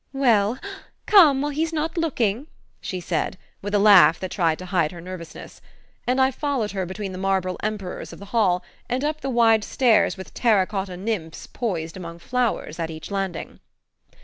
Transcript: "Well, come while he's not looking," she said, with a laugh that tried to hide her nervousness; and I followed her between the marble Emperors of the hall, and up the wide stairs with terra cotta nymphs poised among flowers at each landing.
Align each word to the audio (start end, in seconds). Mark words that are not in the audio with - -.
"Well, 0.13 0.57
come 1.05 1.43
while 1.43 1.51
he's 1.51 1.71
not 1.71 1.95
looking," 1.95 2.47
she 2.81 2.99
said, 2.99 3.37
with 3.61 3.75
a 3.75 3.77
laugh 3.77 4.19
that 4.19 4.31
tried 4.31 4.57
to 4.57 4.65
hide 4.65 4.91
her 4.91 4.99
nervousness; 4.99 5.61
and 6.07 6.19
I 6.19 6.31
followed 6.31 6.71
her 6.71 6.87
between 6.87 7.11
the 7.11 7.19
marble 7.19 7.59
Emperors 7.61 8.11
of 8.11 8.17
the 8.17 8.25
hall, 8.33 8.63
and 8.89 9.03
up 9.03 9.21
the 9.21 9.29
wide 9.29 9.63
stairs 9.63 10.17
with 10.17 10.33
terra 10.33 10.65
cotta 10.65 10.97
nymphs 10.97 11.45
poised 11.45 11.95
among 11.95 12.17
flowers 12.17 12.79
at 12.79 12.89
each 12.89 13.11
landing. 13.11 13.59